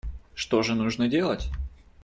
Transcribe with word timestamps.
Что 0.33 0.63
же 0.63 0.73
нужно 0.73 1.07
делать? 1.07 1.49